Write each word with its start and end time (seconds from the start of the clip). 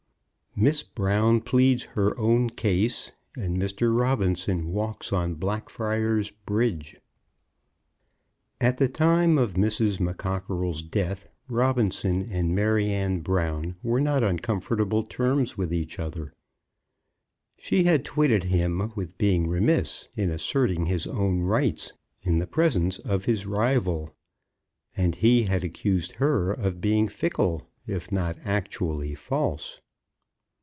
MISS 0.53 0.83
BROWN 0.83 1.39
PLEADS 1.41 1.85
HER 1.95 2.13
OWN 2.19 2.49
CASE, 2.49 3.13
AND 3.37 3.55
MR. 3.57 3.97
ROBINSON 3.97 4.67
WALKS 4.73 5.13
ON 5.13 5.35
BLACKFRIARS 5.35 6.31
BRIDGE. 6.45 6.97
At 8.59 8.77
the 8.77 8.89
time 8.89 9.37
of 9.37 9.53
Mrs. 9.53 9.99
McCockerell's 10.01 10.83
death 10.83 11.29
Robinson 11.47 12.21
and 12.29 12.53
Maryanne 12.53 13.21
Brown 13.21 13.77
were 13.81 14.01
not 14.01 14.23
on 14.23 14.39
comfortable 14.39 15.03
terms 15.03 15.57
with 15.57 15.73
each 15.73 15.99
other. 15.99 16.33
She 17.57 17.85
had 17.85 18.03
twitted 18.03 18.43
him 18.43 18.91
with 18.93 19.17
being 19.17 19.47
remiss 19.47 20.09
in 20.17 20.29
asserting 20.29 20.85
his 20.85 21.07
own 21.07 21.39
rights 21.39 21.93
in 22.23 22.39
the 22.39 22.45
presence 22.45 22.99
of 22.99 23.23
his 23.23 23.45
rival, 23.45 24.13
and 24.97 25.15
he 25.15 25.45
had 25.45 25.63
accused 25.63 26.11
her 26.17 26.51
of 26.51 26.81
being 26.81 27.07
fickle, 27.07 27.69
if 27.87 28.11
not 28.11 28.37
actually 28.43 29.15
false. 29.15 29.79